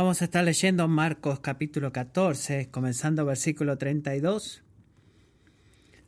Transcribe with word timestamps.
Vamos 0.00 0.22
a 0.22 0.24
estar 0.24 0.42
leyendo 0.42 0.88
Marcos 0.88 1.40
capítulo 1.40 1.92
14, 1.92 2.70
comenzando 2.70 3.26
versículo 3.26 3.76
32 3.76 4.62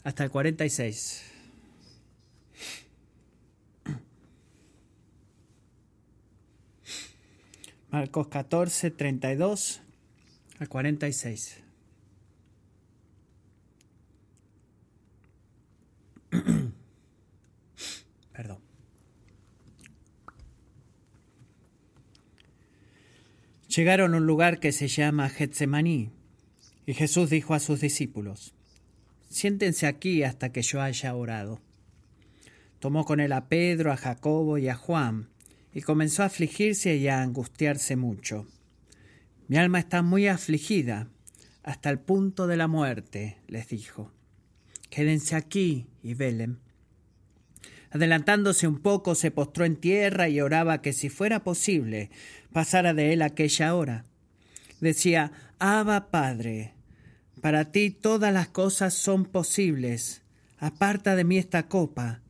hasta 0.02 0.24
el 0.24 0.30
46. 0.30 1.30
Marcos 7.90 8.28
14, 8.28 8.92
32 8.92 9.82
al 10.58 10.68
46. 10.70 11.58
Perdón. 18.32 18.62
Llegaron 23.74 24.12
a 24.12 24.18
un 24.18 24.26
lugar 24.26 24.60
que 24.60 24.70
se 24.70 24.86
llama 24.86 25.30
Getsemaní, 25.30 26.10
y 26.84 26.92
Jesús 26.92 27.30
dijo 27.30 27.54
a 27.54 27.60
sus 27.60 27.80
discípulos, 27.80 28.52
Siéntense 29.30 29.86
aquí 29.86 30.24
hasta 30.24 30.52
que 30.52 30.60
yo 30.60 30.82
haya 30.82 31.14
orado. 31.14 31.58
Tomó 32.80 33.06
con 33.06 33.18
él 33.18 33.32
a 33.32 33.48
Pedro, 33.48 33.90
a 33.90 33.96
Jacobo 33.96 34.58
y 34.58 34.68
a 34.68 34.74
Juan, 34.74 35.30
y 35.72 35.80
comenzó 35.80 36.22
a 36.22 36.26
afligirse 36.26 36.96
y 36.96 37.08
a 37.08 37.22
angustiarse 37.22 37.96
mucho. 37.96 38.46
Mi 39.48 39.56
alma 39.56 39.78
está 39.78 40.02
muy 40.02 40.26
afligida, 40.26 41.08
hasta 41.62 41.88
el 41.88 41.98
punto 41.98 42.46
de 42.46 42.58
la 42.58 42.68
muerte, 42.68 43.38
les 43.48 43.68
dijo. 43.68 44.12
Quédense 44.90 45.34
aquí 45.34 45.86
y 46.02 46.12
velen. 46.12 46.58
Adelantándose 47.92 48.66
un 48.66 48.78
poco, 48.78 49.14
se 49.14 49.30
postró 49.30 49.66
en 49.66 49.76
tierra 49.76 50.28
y 50.28 50.40
oraba 50.40 50.80
que 50.80 50.94
si 50.94 51.10
fuera 51.10 51.44
posible 51.44 52.10
pasara 52.52 52.94
de 52.94 53.12
él 53.12 53.22
aquella 53.22 53.74
hora. 53.74 54.04
Decía, 54.80 55.32
Abba 55.58 56.10
Padre, 56.10 56.72
para 57.42 57.70
ti 57.70 57.90
todas 57.90 58.32
las 58.32 58.48
cosas 58.48 58.94
son 58.94 59.26
posibles. 59.26 60.22
Aparta 60.58 61.16
de 61.16 61.24
mí 61.24 61.36
esta 61.36 61.68
copa, 61.68 62.22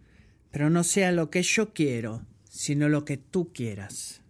pero 0.50 0.68
no 0.68 0.82
sea 0.84 1.12
lo 1.12 1.30
que 1.30 1.42
yo 1.42 1.72
quiero, 1.72 2.26
sino 2.48 2.88
lo 2.88 3.04
que 3.04 3.16
tú 3.16 3.52
quieras. 3.52 4.20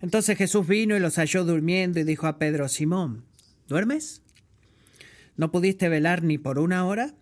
Entonces 0.00 0.38
Jesús 0.38 0.66
vino 0.66 0.96
y 0.96 1.00
los 1.00 1.16
halló 1.16 1.44
durmiendo 1.44 2.00
y 2.00 2.04
dijo 2.04 2.26
a 2.26 2.38
Pedro, 2.38 2.68
Simón, 2.68 3.24
¿duermes? 3.68 4.22
¿No 5.36 5.50
pudiste 5.50 5.88
velar 5.88 6.22
ni 6.22 6.38
por 6.38 6.58
una 6.58 6.86
hora? 6.86 7.14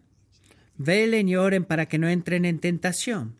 Velen 0.77 1.29
y 1.29 1.37
oren 1.37 1.65
para 1.65 1.87
que 1.87 1.99
no 1.99 2.09
entren 2.09 2.45
en 2.45 2.59
tentación. 2.59 3.37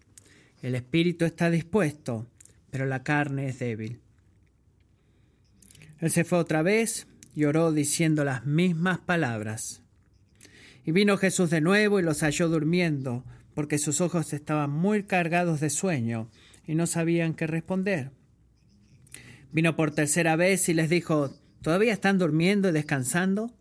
El 0.63 0.75
espíritu 0.75 1.25
está 1.25 1.51
dispuesto, 1.51 2.27
pero 2.71 2.87
la 2.87 3.03
carne 3.03 3.49
es 3.49 3.59
débil. 3.59 4.01
Él 6.01 6.11
se 6.11 6.25
fue 6.25 6.39
otra 6.39 6.63
vez 6.63 7.07
y 7.35 7.45
oró 7.45 7.73
diciendo 7.73 8.25
las 8.25 8.47
mismas 8.47 8.99
palabras. 8.99 9.83
Y 10.85 10.93
vino 10.93 11.17
Jesús 11.17 11.51
de 11.51 11.61
nuevo 11.61 11.99
y 11.99 12.03
los 12.03 12.21
halló 12.21 12.49
durmiendo, 12.49 13.25
porque 13.55 13.79
sus 13.79 14.01
ojos 14.01 14.33
estaban 14.33 14.71
muy 14.71 15.05
cargados 15.05 15.61
de 15.61 15.71
sueño 15.71 16.31
y 16.67 16.75
no 16.75 16.87
sabían 16.87 17.35
qué 17.35 17.47
responder. 17.47 18.11
Vino 19.53 19.77
por 19.77 19.93
tercera 19.93 20.37
vez 20.37 20.69
y 20.69 20.75
les 20.75 20.91
dijo, 20.91 21.31
¿todavía 21.63 21.93
están 21.93 22.19
durmiendo 22.19 22.69
y 22.69 22.73
descansando? 22.73 23.53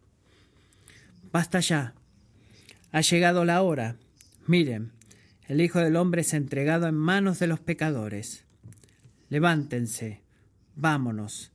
Basta 1.32 1.60
ya, 1.60 1.94
ha 2.94 3.02
llegado 3.02 3.44
la 3.44 3.62
hora. 3.64 3.98
Miren, 4.46 4.92
el 5.48 5.60
Hijo 5.60 5.80
del 5.80 5.96
Hombre 5.96 6.22
es 6.22 6.34
entregado 6.34 6.88
en 6.88 6.96
manos 6.96 7.40
de 7.40 7.48
los 7.48 7.60
pecadores. 7.60 8.46
Levántense, 9.30 10.22
vámonos, 10.76 11.52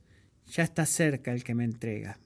ya 0.48 0.64
está 0.64 0.84
cerca 0.84 1.32
el 1.32 1.44
que 1.44 1.54
me 1.54 1.64
entrega. 1.64 2.18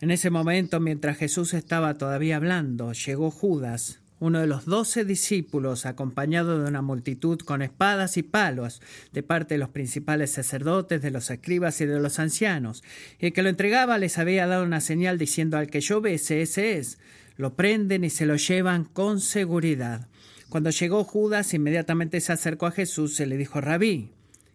En 0.00 0.10
ese 0.10 0.30
momento, 0.30 0.80
mientras 0.80 1.16
Jesús 1.18 1.54
estaba 1.54 1.94
todavía 1.94 2.34
hablando, 2.34 2.92
llegó 2.92 3.30
Judas, 3.30 4.00
uno 4.22 4.38
de 4.38 4.46
los 4.46 4.66
doce 4.66 5.04
discípulos, 5.04 5.84
acompañado 5.84 6.62
de 6.62 6.68
una 6.68 6.80
multitud 6.80 7.40
con 7.40 7.60
espadas 7.60 8.16
y 8.16 8.22
palos, 8.22 8.80
de 9.10 9.24
parte 9.24 9.54
de 9.54 9.58
los 9.58 9.70
principales 9.70 10.30
sacerdotes, 10.30 11.02
de 11.02 11.10
los 11.10 11.28
escribas 11.28 11.80
y 11.80 11.86
de 11.86 11.98
los 11.98 12.20
ancianos. 12.20 12.84
Y 13.18 13.26
el 13.26 13.32
que 13.32 13.42
lo 13.42 13.48
entregaba 13.48 13.98
les 13.98 14.18
había 14.18 14.46
dado 14.46 14.62
una 14.62 14.80
señal 14.80 15.18
diciendo 15.18 15.58
al 15.58 15.66
que 15.66 15.80
yo 15.80 16.00
bese, 16.00 16.40
ese 16.40 16.78
es. 16.78 17.00
Lo 17.36 17.56
prenden 17.56 18.04
y 18.04 18.10
se 18.10 18.24
lo 18.24 18.36
llevan 18.36 18.84
con 18.84 19.18
seguridad. 19.18 20.06
Cuando 20.48 20.70
llegó 20.70 21.02
Judas, 21.02 21.52
inmediatamente 21.52 22.20
se 22.20 22.32
acercó 22.32 22.66
a 22.66 22.70
Jesús 22.70 23.18
y 23.18 23.26
le 23.26 23.36
dijo, 23.36 23.60
Rabí, 23.60 24.12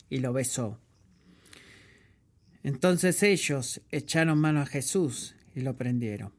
y 0.10 0.20
lo 0.20 0.32
besó. 0.32 0.80
Entonces 2.64 3.22
ellos 3.22 3.82
echaron 3.92 4.40
mano 4.40 4.62
a 4.62 4.66
Jesús 4.66 5.36
y 5.54 5.60
lo 5.60 5.76
prendieron. 5.76 6.32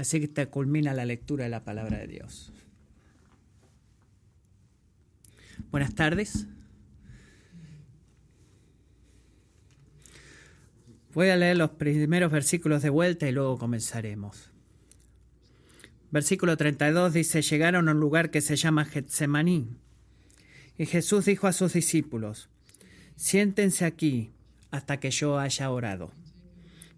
Así 0.00 0.18
que 0.18 0.28
te 0.28 0.46
culmina 0.46 0.94
la 0.94 1.04
lectura 1.04 1.44
de 1.44 1.50
la 1.50 1.62
palabra 1.62 1.98
de 1.98 2.06
Dios. 2.06 2.50
Buenas 5.70 5.94
tardes. 5.94 6.46
Voy 11.12 11.28
a 11.28 11.36
leer 11.36 11.58
los 11.58 11.72
primeros 11.72 12.32
versículos 12.32 12.80
de 12.80 12.88
vuelta 12.88 13.28
y 13.28 13.32
luego 13.32 13.58
comenzaremos. 13.58 14.50
Versículo 16.10 16.56
32 16.56 17.12
dice, 17.12 17.42
llegaron 17.42 17.86
a 17.86 17.92
un 17.92 18.00
lugar 18.00 18.30
que 18.30 18.40
se 18.40 18.56
llama 18.56 18.86
Getsemaní. 18.86 19.68
Y 20.78 20.86
Jesús 20.86 21.26
dijo 21.26 21.46
a 21.46 21.52
sus 21.52 21.74
discípulos, 21.74 22.48
siéntense 23.16 23.84
aquí 23.84 24.32
hasta 24.70 24.98
que 24.98 25.10
yo 25.10 25.38
haya 25.38 25.70
orado. 25.70 26.10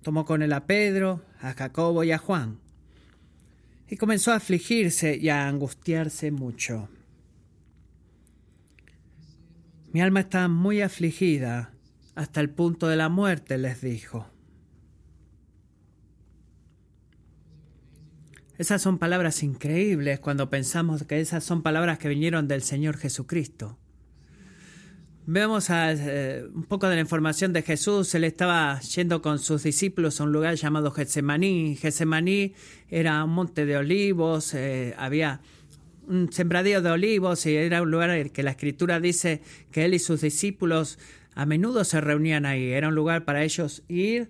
Tomó 0.03 0.25
con 0.25 0.43
él 0.43 0.53
a 0.53 0.67
Pedro, 0.67 1.25
a 1.41 1.53
Jacobo 1.55 2.05
y 2.05 2.13
a 2.13 2.19
Juan 2.19 2.62
y 3.93 3.99
comenzó 3.99 4.33
a 4.33 4.37
afligirse 4.37 5.19
y 5.19 5.29
a 5.29 5.47
angustiarse 5.47 6.31
mucho. 6.31 6.89
Mi 9.93 10.01
alma 10.01 10.21
está 10.21 10.49
muy 10.49 10.81
afligida 10.81 11.75
hasta 12.15 12.41
el 12.41 12.49
punto 12.49 12.89
de 12.89 12.97
la 12.97 13.11
muerte, 13.11 13.59
les 13.59 13.83
dijo. 13.83 14.27
Esas 18.57 18.81
son 18.81 18.97
palabras 18.97 19.43
increíbles 19.43 20.21
cuando 20.21 20.49
pensamos 20.49 21.03
que 21.03 21.21
esas 21.21 21.45
son 21.45 21.63
palabras 21.63 21.99
que 21.99 22.09
vinieron 22.09 22.49
del 22.49 22.63
Señor 22.63 22.97
Jesucristo. 22.97 23.79
Vemos 25.25 25.71
eh, 25.71 26.45
un 26.53 26.65
poco 26.65 26.89
de 26.89 26.97
la 26.97 27.01
información 27.01 27.53
de 27.53 27.63
Jesús. 27.63 28.13
Él 28.17 28.25
estaba 28.25 28.81
yendo 28.81 29.23
con 29.23 29.39
sus 29.39 29.63
discípulos 29.63 30.21
a 30.21 30.25
un 30.25 30.33
lugar 30.33 30.57
llamado 30.57 30.91
Getsemaní. 30.91 31.77
Getsemaní 31.77 32.55
era 32.91 33.23
un 33.23 33.31
monte 33.31 33.65
de 33.65 33.77
olivos, 33.77 34.53
eh, 34.55 34.97
había 34.99 35.41
un 36.09 36.33
sembradío 36.33 36.83
de 36.83 36.91
olivos 36.91 37.47
y 37.47 37.55
era 37.55 37.83
un 37.83 37.93
lugar 37.93 38.11
en 38.11 38.19
el 38.19 38.33
que 38.33 38.43
la 38.43 38.51
escritura 38.51 38.99
dice 38.99 39.43
que 39.71 39.85
él 39.85 39.95
y 39.95 40.01
sus 40.01 40.23
discípulos 40.23 40.99
a 41.37 41.47
menudo 41.47 41.85
se 41.85 42.01
reunían 42.01 42.45
ahí. 42.45 42.73
Era 42.73 42.89
un 42.89 42.97
lugar 42.97 43.25
para 43.25 43.45
ellos 43.45 43.85
ir, 43.87 44.29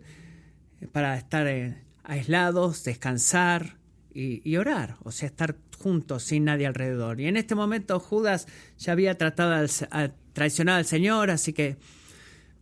para 0.92 1.16
estar 1.16 1.46
eh, 1.46 1.74
aislados, 2.04 2.84
descansar 2.84 3.78
y, 4.12 4.56
orar, 4.58 4.96
o 5.04 5.10
sea, 5.10 5.26
estar 5.26 5.56
juntos 5.78 6.22
sin 6.24 6.44
nadie 6.44 6.66
alrededor. 6.66 7.18
Y 7.18 7.28
en 7.28 7.38
este 7.38 7.54
momento 7.54 7.98
Judas 7.98 8.46
ya 8.76 8.92
había 8.92 9.16
tratado 9.16 9.52
de 9.52 10.12
traicionar 10.32 10.78
al 10.78 10.86
Señor, 10.86 11.30
así 11.30 11.52
que 11.52 11.76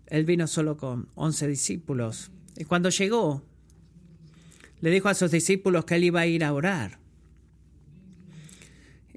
él 0.06 0.24
vino 0.24 0.46
solo 0.46 0.76
con 0.76 1.08
once 1.14 1.46
discípulos. 1.46 2.30
Y 2.56 2.64
cuando 2.64 2.90
llegó, 2.90 3.42
le 4.80 4.90
dijo 4.90 5.08
a 5.08 5.14
sus 5.14 5.30
discípulos 5.30 5.84
que 5.84 5.96
él 5.96 6.04
iba 6.04 6.20
a 6.20 6.26
ir 6.26 6.44
a 6.44 6.52
orar. 6.52 6.98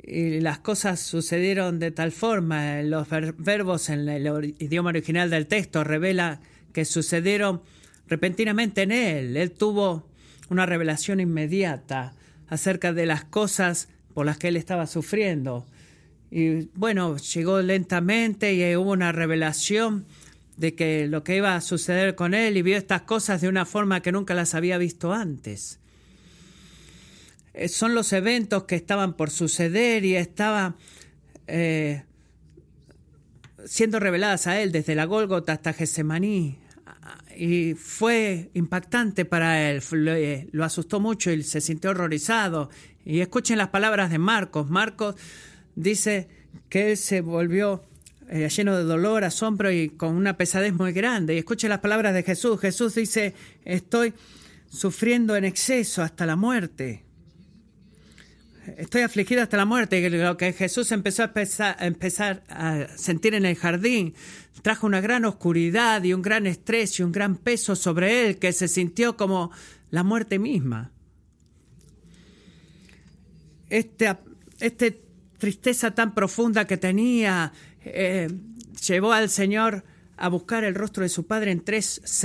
Y 0.06 0.41
las 0.41 0.59
cosas 0.59 1.00
sucedieron 1.00 1.79
de 1.79 1.91
tal 1.91 2.11
forma, 2.11 2.82
los 2.82 3.08
verbos 3.38 3.90
en 3.90 4.09
el 4.09 4.56
idioma 4.59 4.90
original 4.90 5.29
del 5.29 5.47
texto 5.47 5.84
revela 5.84 6.41
que 6.73 6.84
sucedieron 6.84 7.61
repentinamente 8.08 8.82
en 8.82 8.91
él. 8.91 9.38
Él 9.38 9.52
tuvo 9.52 10.09
una 10.49 10.66
revelación 10.66 11.22
inmediata 11.22 12.14
acerca 12.49 12.91
de 12.91 13.06
las 13.06 13.23
cosas 13.23 13.88
por 14.14 14.26
las 14.26 14.38
que 14.38 14.49
él 14.49 14.58
estaba 14.58 14.88
sufriendo. 14.88 15.66
Y 16.35 16.68
bueno, 16.74 17.18
llegó 17.18 17.62
lentamente 17.62 18.56
y 18.56 18.76
hubo 18.76 18.90
una 18.90 19.12
revelación 19.12 20.08
de 20.58 20.74
que 20.74 21.08
lo 21.08 21.24
que 21.24 21.35
iba 21.35 21.56
a 21.56 21.62
suceder 21.62 22.16
con 22.16 22.34
él 22.34 22.58
y 22.58 22.64
vio 22.64 22.76
estas 22.76 23.03
cosas 23.03 23.40
de 23.40 23.50
una 23.50 23.66
forma 23.68 24.02
que 24.02 24.12
nunca 24.12 24.34
las 24.34 24.56
había 24.56 24.80
visto 24.80 25.14
antes. 25.14 25.78
Eh, 27.53 27.68
son 27.68 27.94
los 27.94 28.12
eventos 28.14 28.64
que 28.64 28.74
estaban 28.74 29.14
por 29.14 29.30
suceder 29.30 30.06
y 30.06 30.16
estaban 30.16 30.76
eh, 31.46 32.02
siendo 33.68 34.00
reveladas 34.00 34.47
a 34.47 34.59
él 34.59 34.72
desde 34.72 34.96
la 34.96 35.06
Gólgota 35.06 35.53
hasta 35.53 35.72
Getsemaní 35.74 36.58
y 37.38 37.76
fue 37.76 38.50
impactante 38.56 39.26
para 39.26 39.70
él, 39.70 39.84
lo 40.52 40.64
asustó 40.64 41.00
mucho 41.00 41.30
y 41.30 41.44
se 41.44 41.62
sintió 41.62 41.91
horrorizado. 41.91 42.72
Y 43.06 43.20
escuchen 43.20 43.59
las 43.59 43.70
palabras 43.70 44.09
de 44.09 44.18
Marcos. 44.18 44.70
Marcos 44.70 45.16
dice 45.75 46.28
que 46.70 46.91
él 46.91 46.97
se 46.97 47.22
volvió 47.22 47.84
eh, 48.29 48.49
lleno 48.49 48.75
de 48.78 48.84
dolor, 48.84 49.23
asombro 49.23 49.72
y 49.72 49.90
con 49.90 50.16
una 50.16 50.37
pesadez 50.37 50.73
muy 50.73 50.93
grande. 50.93 51.35
Y 51.35 51.40
escuche 51.40 51.67
las 51.70 51.79
palabras 51.79 52.14
de 52.14 52.23
Jesús. 52.23 52.59
Jesús 52.59 52.96
dice, 52.96 53.34
estoy 53.66 54.14
sufriendo 54.70 55.35
en 55.35 55.46
exceso 55.46 56.02
hasta 56.02 56.25
la 56.25 56.35
muerte. 56.35 57.03
Estoy 58.78 59.02
afligido 59.02 59.41
hasta 59.41 59.58
la 59.58 59.66
muerte. 59.66 60.09
Lo 60.09 60.37
que 60.37 60.53
Jesús 60.53 60.91
empezó 60.91 61.23
a 61.23 61.75
empezar, 61.79 62.43
a 62.47 62.87
sentir 62.96 63.35
en 63.35 63.46
el 63.46 63.55
jardín 63.55 64.14
trajo 64.61 64.87
una 64.87 65.02
gran 65.02 65.25
oscuridad 65.25 66.03
y 66.03 66.14
un 66.14 66.22
gran 66.22 66.47
estrés 66.47 66.97
y 66.99 67.03
un 67.03 67.11
gran 67.11 67.35
peso 67.35 67.75
sobre 67.75 68.25
él 68.25 68.37
que 68.37 68.53
se 68.53 68.70
sintió 68.70 69.17
como 69.17 69.52
la 69.91 70.03
muerte 70.03 70.40
misma. 70.40 70.91
Esta 73.70 74.22
este 74.59 75.03
tristeza 75.43 75.91
tan 75.91 76.13
profunda 76.13 76.66
que 76.66 76.78
tenía 76.78 77.51
eh, 77.84 78.29
llevó 78.87 79.11
al 79.11 79.29
Señor 79.29 79.84
a 80.16 80.29
buscar 80.29 80.63
el 80.63 80.73
rostro 80.73 81.03
de 81.03 81.09
su 81.09 81.28
padre 81.28 81.51
en 81.51 81.59
tres, 81.59 82.23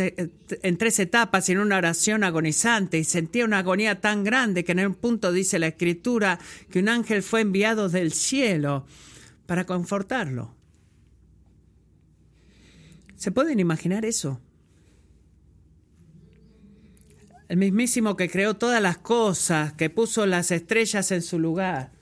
en 0.63 0.79
tres 0.79 1.01
etapas 1.01 1.49
y 1.49 1.53
en 1.53 1.59
una 1.59 1.79
oración 1.79 2.23
agonizante 2.23 2.97
y 2.97 3.03
sentía 3.03 3.45
una 3.45 3.59
agonía 3.59 4.01
tan 4.01 4.23
grande 4.23 4.63
que 4.63 4.71
en 4.71 4.87
un 4.87 4.95
punto 4.95 5.33
dice 5.33 5.59
la 5.59 5.67
escritura 5.67 6.39
que 6.71 6.79
un 6.79 6.89
ángel 6.89 7.25
fue 7.25 7.41
enviado 7.41 7.89
del 7.89 8.13
cielo 8.13 8.87
para 9.47 9.67
confortarlo. 9.67 10.55
¿Se 13.17 13.33
pueden 13.33 13.59
imaginar 13.59 14.05
eso? 14.05 14.41
El 17.49 17.57
mismísimo 17.57 18.17
que 18.17 18.31
creó 18.31 18.55
todas 18.55 18.81
las 18.81 18.99
cosas, 18.99 19.73
que 19.73 19.91
puso 19.91 20.25
las 20.25 20.53
estrellas 20.53 21.11
en 21.11 21.23
su 21.23 21.41
lugar 21.41 21.98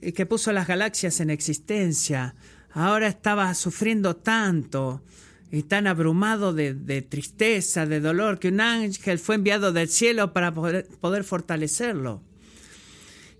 que 0.00 0.26
puso 0.26 0.52
las 0.52 0.66
galaxias 0.66 1.20
en 1.20 1.30
existencia, 1.30 2.34
ahora 2.70 3.08
estaba 3.08 3.52
sufriendo 3.54 4.16
tanto 4.16 5.02
y 5.50 5.62
tan 5.62 5.86
abrumado 5.86 6.52
de, 6.52 7.02
tristeza, 7.08 7.86
de 7.86 8.00
dolor, 8.00 8.38
que 8.38 8.48
un 8.48 8.60
ángel 8.60 9.18
fue 9.18 9.36
enviado 9.36 9.72
del 9.72 9.88
cielo 9.88 10.32
para 10.32 10.52
poder, 10.52 10.86
poder 11.00 11.24
fortalecerlo. 11.24 12.22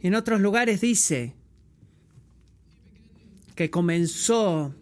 En 0.00 0.14
otros 0.14 0.40
lugares 0.40 0.80
dice 0.80 1.34
que 3.54 3.70
comenzó 3.70 4.74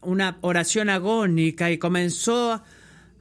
una 0.00 0.38
oración 0.40 0.88
agónica 0.88 1.70
y 1.70 1.78
comenzó 1.78 2.62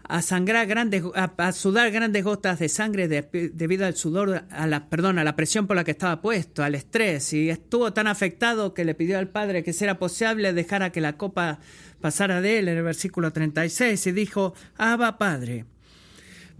a 0.08 0.22
sangrar 0.22 0.68
grandes, 0.68 1.04
a, 1.16 1.52
sudar 1.52 1.92
grandes 1.92 2.24
gotas 2.24 2.60
de 2.60 2.70
sangre 2.70 3.08
debido 3.08 3.86
al 3.86 3.96
sudor, 3.96 4.46
a 4.50 4.68
la, 4.68 4.88
perdón, 4.88 5.18
a 5.20 5.24
la 5.24 5.36
presión 5.36 5.68
por 5.68 5.76
la 5.76 5.84
que 5.84 5.92
estaba 5.92 6.22
puesto, 6.22 6.64
al 6.64 6.76
estrés, 6.76 7.34
y 7.34 7.50
estuvo 7.50 7.92
tan 7.94 8.08
afectado 8.08 8.74
que 8.74 8.86
le 8.86 8.94
pidió 8.94 9.18
al 9.18 9.30
Padre 9.30 9.64
que 9.64 9.74
si 9.74 9.84
era 9.84 9.98
posible 9.98 10.54
dejara 10.54 10.92
que 10.92 11.02
la 11.02 11.18
copa 11.18 11.60
pasara 12.02 12.42
de 12.42 12.60
él 12.60 12.68
en 12.68 12.78
el 12.78 12.84
versículo 12.84 13.32
36 13.34 14.06
y 14.08 14.12
dijo, 14.12 14.54
Abba 14.78 15.18
Padre, 15.18 15.66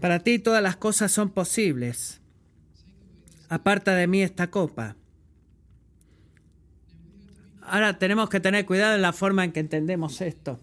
para 0.00 0.20
ti 0.20 0.38
todas 0.38 0.62
las 0.62 0.76
cosas 0.76 1.12
son 1.12 1.30
posibles, 1.30 2.20
aparta 3.48 3.94
de 3.94 4.06
mí 4.06 4.22
esta 4.22 4.50
copa. 4.50 4.96
Ahora 7.62 7.98
tenemos 7.98 8.28
que 8.28 8.40
tener 8.40 8.64
cuidado 8.66 8.94
en 8.94 9.02
la 9.02 9.12
forma 9.12 9.44
en 9.44 9.52
que 9.52 9.60
entendemos 9.60 10.20
esto 10.20 10.60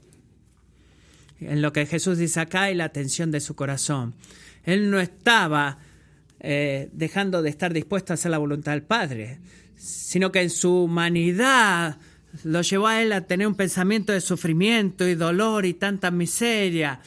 en 1.48 1.62
lo 1.62 1.74
que 1.74 1.86
Jesús 1.86 2.18
dice 2.18 2.40
acá 2.40 2.72
y 2.72 2.76
la 2.76 2.86
atención 2.86 3.32
de 3.32 3.40
su 3.40 3.56
corazón. 3.56 4.14
Él 4.64 4.90
no 4.90 5.00
estaba 5.00 5.78
eh, 6.40 6.90
dejando 6.94 7.42
de 7.42 7.50
estar 7.50 7.74
dispuesto 7.74 8.14
a 8.14 8.16
hacer 8.16 8.32
la 8.32 8.38
voluntad 8.38 8.72
del 8.74 8.84
Padre, 8.84 9.40
sino 9.76 10.32
que 10.32 10.42
en 10.42 10.50
su 10.50 10.84
humanidad 10.84 11.98
lo 12.44 12.62
llevó 12.62 12.88
a 12.88 13.02
él 13.02 13.12
a 13.12 13.22
tener 13.22 13.48
un 13.48 13.56
pensamiento 13.56 14.12
de 14.14 14.22
sufrimiento 14.22 15.08
y 15.08 15.16
dolor 15.16 15.66
y 15.66 15.74
tanta 15.74 16.12
miseria, 16.12 17.00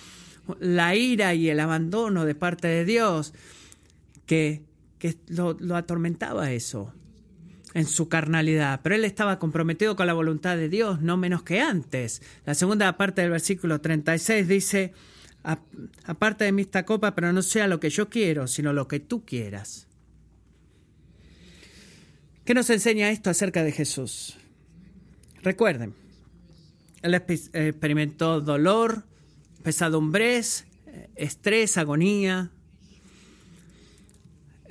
la 0.61 0.95
ira 0.95 1.35
y 1.35 1.49
el 1.49 1.59
abandono 1.61 2.25
de 2.25 2.35
parte 2.35 2.69
de 2.69 2.85
Dios, 2.85 3.35
que, 4.27 4.63
que 4.99 5.17
lo, 5.29 5.57
lo 5.59 5.77
atormentaba 5.77 6.53
eso 6.53 6.93
en 7.77 7.85
su 7.85 8.09
carnalidad, 8.09 8.81
pero 8.83 8.95
él 8.95 9.05
estaba 9.05 9.39
comprometido 9.39 9.97
con 9.97 10.07
la 10.07 10.15
voluntad 10.15 10.57
de 10.57 10.71
Dios, 10.71 11.03
no 11.03 11.19
menos 11.19 11.43
que 11.43 11.61
antes. 11.61 12.23
La 12.47 12.55
segunda 12.55 12.97
parte 12.97 13.21
del 13.21 13.31
versículo 13.31 13.83
36 13.83 14.49
dice, 14.49 14.95
aparte 15.43 16.45
de 16.45 16.53
mí 16.53 16.63
esta 16.63 16.87
copa, 16.87 17.15
pero 17.15 17.35
no 17.35 17.43
sea 17.43 17.69
lo 17.69 17.79
que 17.79 17.91
yo 17.91 18.09
quiero, 18.09 18.47
sino 18.47 18.73
lo 18.73 18.89
que 18.89 18.99
tú 18.99 19.27
quieras. 19.27 19.89
¿Qué 22.47 22.55
nos 22.55 22.71
enseña 22.71 23.11
esto 23.11 23.29
acerca 23.29 23.63
de 23.63 23.73
Jesús? 23.73 24.39
Recuerden, 25.43 25.93
él 27.03 27.13
experimentó 27.13 28.41
dolor, 28.41 29.05
pesadumbres, 29.63 30.65
estrés, 31.15 31.77
agonía, 31.77 32.53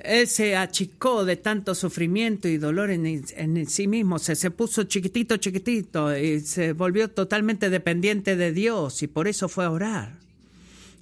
él 0.00 0.26
se 0.26 0.56
achicó 0.56 1.24
de 1.24 1.36
tanto 1.36 1.74
sufrimiento 1.74 2.48
y 2.48 2.58
dolor 2.58 2.90
en, 2.90 3.66
sí 3.66 3.86
mismo, 3.86 4.18
se, 4.18 4.36
se, 4.36 4.50
puso 4.50 4.84
chiquitito, 4.84 5.36
chiquitito 5.36 6.16
y 6.16 6.40
se 6.40 6.72
volvió 6.72 7.08
totalmente 7.08 7.70
dependiente 7.70 8.36
de 8.36 8.52
Dios 8.52 9.02
y 9.02 9.06
por 9.06 9.28
eso 9.28 9.48
fue 9.48 9.64
a 9.64 9.70
orar. 9.70 10.18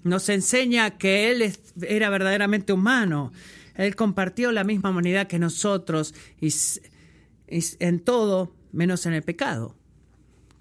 Nos 0.02 0.28
enseña 0.28 0.98
que 0.98 1.30
Él 1.30 1.56
era 1.82 2.10
verdaderamente 2.10 2.72
humano. 2.72 3.32
Él 3.74 3.96
compartió 3.96 4.52
la 4.52 4.64
misma 4.64 4.90
humanidad 4.90 5.26
que 5.26 5.38
nosotros 5.38 6.14
y 6.40 6.52
en 7.48 8.00
todo 8.00 8.54
menos 8.72 9.06
en 9.06 9.14
el 9.14 9.22
pecado 9.22 9.74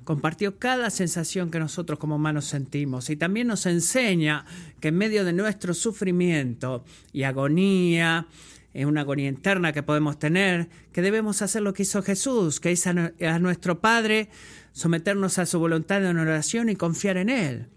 compartió 0.03 0.57
cada 0.59 0.89
sensación 0.89 1.51
que 1.51 1.59
nosotros 1.59 1.99
como 1.99 2.15
humanos 2.15 2.45
sentimos 2.45 3.09
y 3.09 3.15
también 3.15 3.47
nos 3.47 3.65
enseña 3.65 4.45
que 4.79 4.89
en 4.89 4.97
medio 4.97 5.25
de 5.25 5.33
nuestro 5.33 5.73
sufrimiento 5.73 6.83
y 7.11 7.23
agonía, 7.23 8.27
en 8.73 8.87
una 8.87 9.01
agonía 9.01 9.29
interna 9.29 9.71
que 9.71 9.83
podemos 9.83 10.17
tener, 10.17 10.69
que 10.91 11.01
debemos 11.01 11.41
hacer 11.41 11.61
lo 11.61 11.73
que 11.73 11.83
hizo 11.83 12.01
Jesús, 12.01 12.59
que 12.59 12.71
es 12.71 12.87
a, 12.87 12.93
nuestro 13.39 13.79
Padre 13.79 14.29
someternos 14.71 15.37
a 15.37 15.45
su 15.45 15.59
voluntad 15.59 16.03
en 16.03 16.17
oración 16.17 16.69
y 16.69 16.75
confiar 16.75 17.17
en 17.17 17.29
Él. 17.29 17.67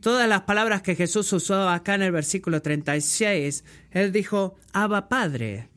Todas 0.00 0.28
las 0.28 0.42
palabras 0.42 0.82
que 0.82 0.96
Jesús 0.96 1.32
usó 1.32 1.68
acá 1.68 1.94
en 1.94 2.02
el 2.02 2.12
versículo 2.12 2.62
36, 2.62 3.64
Él 3.90 4.12
dijo, 4.12 4.56
Abba 4.72 5.08
Padre. 5.08 5.68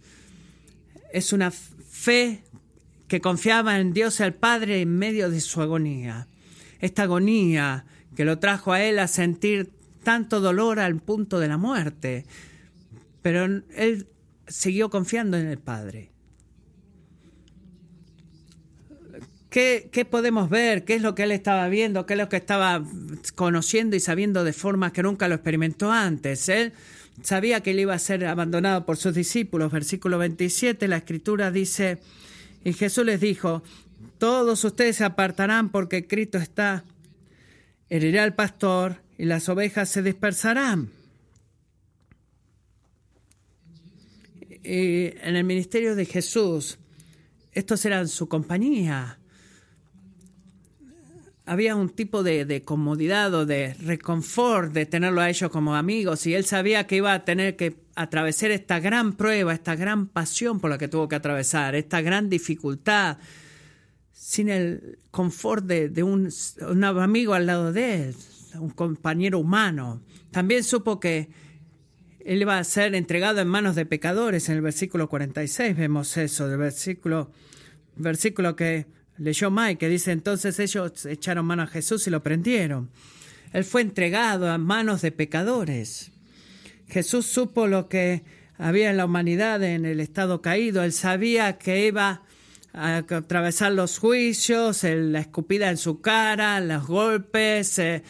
Es 1.12 1.34
una 1.34 1.52
fe 1.52 2.44
que 3.12 3.20
confiaba 3.20 3.78
en 3.78 3.92
Dios 3.92 4.22
el 4.22 4.34
Padre 4.34 4.80
en 4.80 4.98
medio 4.98 5.30
de 5.30 5.42
su 5.42 5.62
agonía. 5.62 6.28
Esta 6.80 7.04
agonía 7.04 7.84
que 8.16 8.24
lo 8.24 8.40
trajo 8.40 8.72
a 8.72 8.82
él 8.82 9.00
a 9.00 9.10
sentir 9.10 9.70
tanto 10.02 10.40
dolor 10.40 10.80
al 10.80 10.96
punto 11.02 11.38
de 11.38 11.50
la 11.50 11.58
muerte. 11.58 12.26
Pero 13.22 13.44
él 13.44 14.08
siguió 14.48 14.90
confiando 14.90 15.36
en 15.36 15.48
el 15.48 15.58
Padre. 15.58 16.10
¿Qué, 19.50 19.90
¿Qué, 19.92 20.06
podemos 20.06 20.50
ver? 20.50 20.86
¿Qué 20.86 20.96
es 20.96 21.02
lo 21.02 21.14
que 21.14 21.24
él 21.24 21.34
estaba 21.34 21.68
viendo? 21.68 22.06
¿Qué 22.06 22.14
es 22.14 22.18
lo 22.18 22.30
que 22.30 22.38
estaba 22.38 22.82
conociendo 23.36 23.98
y 23.98 24.00
sabiendo 24.00 24.46
de 24.46 24.54
formas 24.54 24.94
que 24.94 25.04
nunca 25.04 25.28
lo 25.28 25.36
experimentó 25.36 25.92
antes? 25.92 26.48
Él 26.48 26.72
sabía 27.24 27.60
que 27.60 27.72
él 27.72 27.82
iba 27.82 27.94
a 27.94 28.00
ser 28.00 28.26
abandonado 28.26 28.86
por 28.86 28.96
sus 28.96 29.14
discípulos. 29.14 29.70
Versículo 29.70 30.18
27, 30.18 30.88
la 30.88 30.96
escritura 30.96 31.52
dice, 31.52 32.00
y 32.64 32.74
Jesús 32.74 33.06
les 33.06 33.20
dijo, 33.20 33.64
todos 34.18 34.64
ustedes 34.64 34.98
se 34.98 35.04
apartarán 35.04 35.70
porque 35.70 36.08
Cristo 36.08 36.38
está, 36.38 36.84
herirá 37.90 38.24
al 38.24 38.36
pastor 38.36 39.02
y 39.18 39.26
las 39.26 39.50
ovejas 39.50 39.90
se 39.90 40.02
dispersarán. 40.02 40.92
Y 44.64 45.06
en 45.18 45.36
el 45.36 45.44
ministerio 45.44 45.96
de 45.96 46.06
Jesús, 46.06 46.78
estos 47.52 47.84
eran 47.86 48.08
su 48.08 48.28
compañía. 48.28 49.18
Había 51.52 51.76
un 51.76 51.90
tipo 51.90 52.24
de, 52.24 52.46
de, 52.46 52.64
comodidad 52.64 53.34
o 53.34 53.46
de 53.46 53.74
reconfort 53.74 54.72
de 54.72 54.86
tenerlo 54.86 55.20
a 55.20 55.30
ellos 55.30 55.52
como 55.52 55.76
amigos 55.76 56.26
y 56.26 56.34
él 56.34 56.46
sabía 56.46 56.88
que 56.88 56.96
iba 56.96 57.14
a 57.14 57.26
tener 57.26 57.58
que 57.58 57.76
atravesar 57.94 58.52
esta 58.52 58.80
gran 58.80 59.18
prueba, 59.18 59.54
esta 59.54 59.76
gran 59.76 60.08
pasión 60.08 60.62
por 60.62 60.70
la 60.70 60.78
que 60.78 60.88
tuvo 60.88 61.10
que 61.10 61.18
atravesar, 61.18 61.76
esta 61.76 62.00
gran 62.00 62.30
dificultad, 62.30 63.18
sin 64.14 64.48
el 64.48 64.98
confort 65.12 65.66
de, 65.66 66.04
un, 66.04 66.30
un, 66.70 66.84
amigo 66.86 67.34
al 67.34 67.48
lado 67.48 67.74
de 67.74 67.96
él, 67.96 68.16
un 68.56 68.70
compañero 68.70 69.38
humano. 69.38 70.02
También 70.32 70.64
supo 70.64 71.02
que 71.02 71.28
él 72.24 72.44
iba 72.44 72.60
a 72.60 72.64
ser 72.64 72.96
entregado 72.96 73.42
en 73.42 73.50
manos 73.50 73.76
de 73.76 73.86
pecadores. 73.86 74.48
En 74.48 74.56
el 74.56 74.62
versículo 74.62 75.10
46 75.10 75.76
vemos 75.76 76.16
eso, 76.16 76.48
del 76.48 76.60
versículo, 76.60 77.30
versículo 77.98 78.56
que 78.56 79.01
leyó 79.22 79.52
Mike, 79.52 79.78
que 79.78 79.90
dice, 79.90 80.12
entonces 80.12 80.60
ellos 80.60 81.06
echaron 81.06 81.46
mano 81.46 81.64
a 81.64 81.68
Jesús 81.68 82.08
y 82.08 82.10
lo 82.10 82.24
prendieron. 82.24 82.90
Él 83.54 83.64
fue 83.64 83.82
entregado 83.82 84.50
a 84.50 84.58
manos 84.58 85.02
de 85.02 85.12
pecadores. 85.12 86.12
Jesús 86.88 87.26
supo 87.26 87.68
lo 87.68 87.88
que 87.88 88.24
había 88.58 88.90
en 88.90 88.98
la 88.98 89.06
humanidad 89.06 89.64
en 89.64 89.86
el 89.86 90.00
estado 90.00 90.42
caído. 90.42 90.84
Él 90.84 90.92
sabía 90.94 91.58
que 91.58 91.88
iba 91.88 92.24
a 92.74 92.98
atravesar 92.98 93.74
los 93.74 94.00
juicios, 94.00 94.84
el- 94.84 95.12
la 95.12 95.20
escupida 95.20 95.70
en 95.70 95.78
su 95.78 96.02
cara, 96.02 96.60
los 96.62 96.88
golpes, 96.88 97.78
eh, 97.80 98.04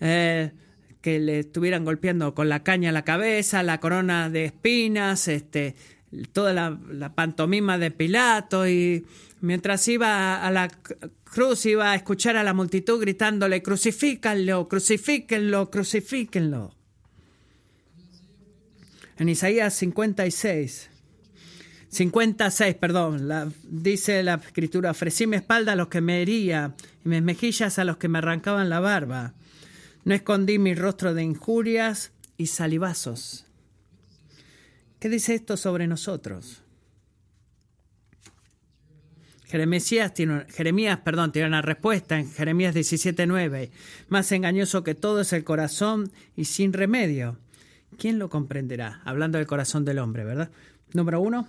eh, 0.00 0.52
que 1.00 1.18
le 1.18 1.40
estuvieran 1.40 1.84
golpeando 1.84 2.34
con 2.34 2.48
la 2.48 2.62
caña 2.62 2.90
a 2.90 2.92
la 2.92 3.02
cabeza, 3.04 3.62
la 3.62 3.80
corona 3.80 4.30
de 4.30 4.46
espinas, 4.46 5.28
este, 5.28 5.74
toda 6.32 6.52
la, 6.52 6.78
la 6.90 7.14
pantomima 7.14 7.76
de 7.76 7.90
Pilato 7.90 8.68
y 8.68 9.04
mientras 9.44 9.86
iba 9.88 10.44
a 10.44 10.50
la 10.50 10.68
cruz 11.24 11.66
iba 11.66 11.92
a 11.92 11.94
escuchar 11.94 12.36
a 12.36 12.42
la 12.42 12.54
multitud 12.54 13.00
gritándole 13.00 13.62
crucifícanlo, 13.62 14.68
crucifíquenlo, 14.68 15.70
crucifíquenlo. 15.70 16.74
En 19.18 19.28
Isaías 19.28 19.74
56 19.74 20.90
56, 21.94 22.74
perdón, 22.74 23.54
dice 23.62 24.22
la 24.24 24.34
escritura, 24.34 24.90
ofrecí 24.90 25.28
mi 25.28 25.36
espalda 25.36 25.72
a 25.72 25.76
los 25.76 25.86
que 25.86 26.00
me 26.00 26.20
hería 26.20 26.74
y 27.04 27.08
mis 27.08 27.22
mejillas 27.22 27.78
a 27.78 27.84
los 27.84 27.98
que 27.98 28.08
me 28.08 28.18
arrancaban 28.18 28.68
la 28.68 28.80
barba. 28.80 29.34
No 30.04 30.12
escondí 30.12 30.58
mi 30.58 30.74
rostro 30.74 31.14
de 31.14 31.22
injurias 31.22 32.10
y 32.36 32.48
salivazos. 32.48 33.46
¿Qué 34.98 35.08
dice 35.08 35.34
esto 35.34 35.56
sobre 35.56 35.86
nosotros? 35.86 36.63
Jeremías 39.44 40.14
tiene, 40.14 40.46
Jeremías, 40.48 41.00
perdón, 41.00 41.32
tiene 41.32 41.48
una 41.48 41.62
respuesta 41.62 42.18
en 42.18 42.30
Jeremías 42.30 42.74
17:9. 42.74 43.70
Más 44.08 44.32
engañoso 44.32 44.82
que 44.82 44.94
todo 44.94 45.20
es 45.20 45.32
el 45.32 45.44
corazón 45.44 46.10
y 46.34 46.46
sin 46.46 46.72
remedio. 46.72 47.38
¿Quién 47.98 48.18
lo 48.18 48.28
comprenderá? 48.28 49.00
Hablando 49.04 49.38
del 49.38 49.46
corazón 49.46 49.84
del 49.84 49.98
hombre, 49.98 50.24
¿verdad? 50.24 50.50
Número 50.92 51.20
uno. 51.20 51.48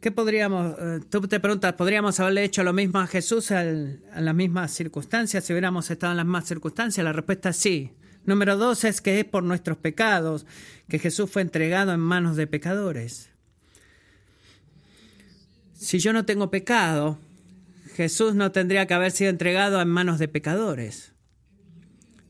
¿Qué 0.00 0.10
podríamos, 0.10 0.76
eh, 0.80 1.00
tú 1.08 1.20
te 1.28 1.38
preguntas, 1.38 1.74
¿podríamos 1.74 2.18
haberle 2.18 2.42
hecho 2.42 2.64
lo 2.64 2.72
mismo 2.72 2.98
a 2.98 3.06
Jesús 3.06 3.52
en 3.52 4.02
las 4.16 4.34
mismas 4.34 4.72
circunstancias 4.72 5.44
si 5.44 5.52
hubiéramos 5.52 5.88
estado 5.92 6.12
en 6.12 6.16
las 6.16 6.26
mismas 6.26 6.48
circunstancias? 6.48 7.04
La 7.04 7.12
respuesta 7.12 7.50
es 7.50 7.56
sí. 7.56 7.92
Número 8.24 8.56
dos 8.56 8.82
es 8.84 9.00
que 9.00 9.20
es 9.20 9.24
por 9.24 9.44
nuestros 9.44 9.78
pecados 9.78 10.44
que 10.88 10.98
Jesús 10.98 11.30
fue 11.30 11.42
entregado 11.42 11.92
en 11.92 12.00
manos 12.00 12.36
de 12.36 12.48
pecadores. 12.48 13.31
Si 15.82 15.98
yo 15.98 16.12
no 16.12 16.24
tengo 16.24 16.48
pecado, 16.48 17.18
Jesús 17.96 18.36
no 18.36 18.52
tendría 18.52 18.86
que 18.86 18.94
haber 18.94 19.10
sido 19.10 19.30
entregado 19.30 19.82
en 19.82 19.88
manos 19.88 20.20
de 20.20 20.28
pecadores. 20.28 21.12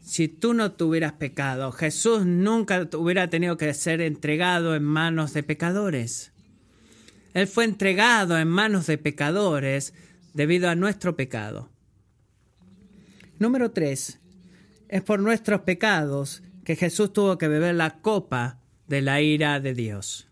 Si 0.00 0.26
tú 0.26 0.54
no 0.54 0.72
tuvieras 0.72 1.12
pecado, 1.12 1.70
Jesús 1.70 2.24
nunca 2.24 2.88
hubiera 2.96 3.28
tenido 3.28 3.58
que 3.58 3.74
ser 3.74 4.00
entregado 4.00 4.74
en 4.74 4.82
manos 4.82 5.34
de 5.34 5.42
pecadores. 5.42 6.32
Él 7.34 7.46
fue 7.46 7.64
entregado 7.64 8.38
en 8.38 8.48
manos 8.48 8.86
de 8.86 8.96
pecadores 8.96 9.92
debido 10.32 10.70
a 10.70 10.74
nuestro 10.74 11.14
pecado. 11.14 11.68
Número 13.38 13.70
tres, 13.70 14.18
es 14.88 15.02
por 15.02 15.20
nuestros 15.20 15.60
pecados 15.60 16.42
que 16.64 16.74
Jesús 16.74 17.12
tuvo 17.12 17.36
que 17.36 17.48
beber 17.48 17.74
la 17.74 18.00
copa 18.00 18.62
de 18.88 19.02
la 19.02 19.20
ira 19.20 19.60
de 19.60 19.74
Dios. 19.74 20.31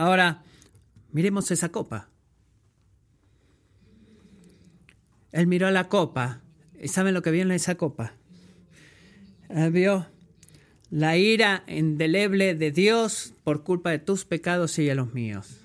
Ahora, 0.00 0.44
miremos 1.12 1.50
esa 1.50 1.68
copa. 1.68 2.08
Él 5.30 5.46
miró 5.46 5.70
la 5.70 5.90
copa 5.90 6.40
y 6.80 6.88
¿saben 6.88 7.12
lo 7.12 7.20
que 7.20 7.30
vio 7.30 7.42
en 7.42 7.50
esa 7.50 7.74
copa? 7.74 8.14
Él 9.50 9.70
vio 9.72 10.06
la 10.88 11.18
ira 11.18 11.64
indeleble 11.68 12.54
de 12.54 12.70
Dios 12.70 13.34
por 13.44 13.62
culpa 13.62 13.90
de 13.90 13.98
tus 13.98 14.24
pecados 14.24 14.78
y 14.78 14.86
de 14.86 14.94
los 14.94 15.12
míos. 15.12 15.60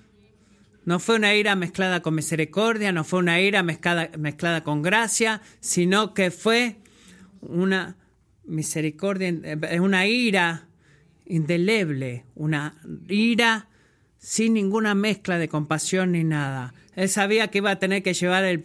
No 0.84 0.98
fue 0.98 1.16
una 1.16 1.34
ira 1.34 1.56
mezclada 1.56 2.02
con 2.02 2.14
misericordia, 2.14 2.92
no 2.92 3.04
fue 3.04 3.20
una 3.20 3.40
ira 3.40 3.62
mezclada, 3.62 4.10
mezclada 4.18 4.62
con 4.62 4.82
gracia, 4.82 5.40
sino 5.60 6.12
que 6.12 6.30
fue 6.30 6.76
una 7.40 7.96
misericordia, 8.44 9.28
eh, 9.30 9.80
una 9.80 10.06
ira 10.06 10.68
indeleble, 11.24 12.26
una 12.34 12.76
ira 13.08 13.70
sin 14.26 14.54
ninguna 14.54 14.96
mezcla 14.96 15.38
de 15.38 15.48
compasión 15.48 16.10
ni 16.10 16.24
nada. 16.24 16.74
Él 16.96 17.08
sabía 17.08 17.46
que 17.46 17.58
iba 17.58 17.70
a 17.70 17.78
tener 17.78 18.02
que 18.02 18.12
llevar 18.12 18.44
el, 18.44 18.60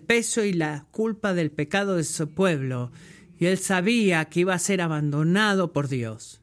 peso 0.00 0.44
y 0.44 0.52
la 0.52 0.84
culpa 0.90 1.32
del 1.32 1.50
pecado 1.50 1.96
de 1.96 2.04
su 2.04 2.28
pueblo. 2.28 2.92
Y 3.38 3.46
él 3.46 3.56
sabía 3.56 4.26
que 4.26 4.40
iba 4.40 4.52
a 4.52 4.58
ser 4.58 4.82
abandonado 4.82 5.72
por 5.72 5.88
Dios. 5.88 6.42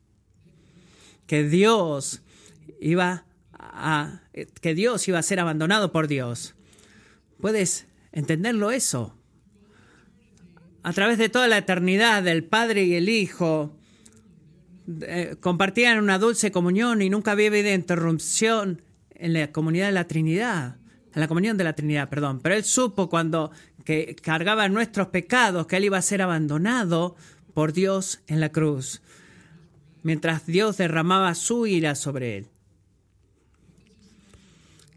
Que 1.27 1.47
Dios 1.47 2.23
iba 2.81 3.25
a, 3.53 4.23
que 4.59 4.73
Dios 4.73 5.07
iba 5.07 5.19
a 5.19 5.23
ser 5.23 5.39
abandonado 5.39 5.91
por 5.91 6.07
Dios. 6.07 6.55
¿Puedes 7.39 7.85
entenderlo 8.11 8.71
eso? 8.71 9.15
A 10.81 10.93
través 10.93 11.19
de 11.19 11.29
toda 11.29 11.47
la 11.47 11.59
eternidad, 11.59 12.27
el 12.27 12.43
Padre 12.43 12.85
y 12.85 12.95
el 12.95 13.07
Hijo 13.07 13.77
eh, 14.87 15.35
compartían 15.39 15.99
una 15.99 16.17
dulce 16.17 16.51
comunión 16.51 17.01
y 17.01 17.09
nunca 17.09 17.31
había 17.31 17.47
habido 17.47 17.73
interrupción 17.73 18.81
en 19.11 19.33
la 19.33 19.51
comunidad 19.51 19.87
de 19.87 19.91
la 19.91 20.07
Trinidad, 20.07 20.77
en 21.13 21.19
la 21.19 21.27
comunión 21.27 21.57
de 21.57 21.63
la 21.63 21.73
Trinidad, 21.73 22.09
perdón. 22.09 22.39
Pero 22.41 22.55
él 22.55 22.63
supo 22.63 23.09
cuando 23.09 23.51
que 23.83 24.15
cargaba 24.21 24.69
nuestros 24.69 25.07
pecados 25.07 25.67
que 25.67 25.77
él 25.77 25.85
iba 25.85 25.97
a 25.97 26.01
ser 26.01 26.21
abandonado 26.21 27.15
por 27.53 27.73
Dios 27.73 28.21
en 28.27 28.39
la 28.39 28.49
cruz, 28.49 29.01
mientras 30.03 30.45
Dios 30.45 30.77
derramaba 30.77 31.33
su 31.35 31.67
ira 31.67 31.95
sobre 31.95 32.37
él. 32.37 32.47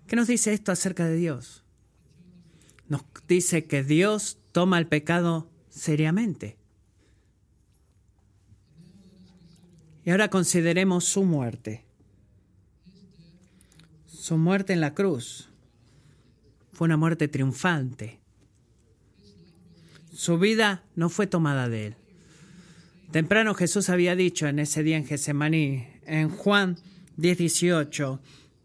¿Qué 0.07 0.17
nos 0.17 0.27
dice 0.27 0.53
esto 0.53 0.73
acerca 0.73 1.07
de 1.07 1.17
Dios? 1.17 1.63
Nos 2.89 3.03
dice 3.29 3.65
que 3.65 3.85
Dios 3.85 4.39
toma 4.53 4.79
el 4.79 4.89
pecado 4.89 5.49
seriamente. 5.69 6.60
Y 10.11 10.13
ahora 10.13 10.29
consideremos 10.29 11.05
su 11.05 11.23
muerte. 11.23 11.85
Su 14.09 14.39
muerte 14.39 14.73
en 14.73 14.81
la 14.81 14.93
cruz 14.93 15.49
fue 16.73 16.87
una 16.87 16.97
muerte 16.97 17.29
triunfante. 17.29 18.19
Su 20.13 20.37
vida 20.41 20.83
no 20.97 21.11
fue 21.11 21.29
tomada 21.29 21.69
de 21.69 21.87
él. 21.87 21.95
Temprano 23.13 23.55
Jesús 23.55 23.89
había 23.89 24.17
dicho 24.17 24.49
en 24.49 24.59
ese 24.59 24.83
día 24.83 24.97
en 24.97 25.07
Getsemaní, 25.07 25.87
en 26.07 26.29
Juan 26.29 26.77
10:18, 27.17 28.19